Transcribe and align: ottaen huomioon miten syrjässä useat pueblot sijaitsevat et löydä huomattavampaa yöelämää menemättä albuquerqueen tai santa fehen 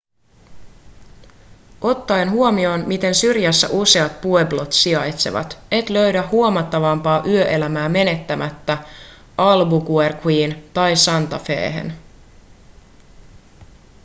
ottaen 1.81 2.31
huomioon 2.31 2.83
miten 2.87 3.15
syrjässä 3.15 3.67
useat 3.69 4.21
pueblot 4.21 4.73
sijaitsevat 4.73 5.57
et 5.71 5.89
löydä 5.89 6.27
huomattavampaa 6.31 7.23
yöelämää 7.25 7.89
menemättä 7.89 8.77
albuquerqueen 9.37 10.63
tai 10.73 10.95
santa 10.95 11.39
fehen 11.39 11.93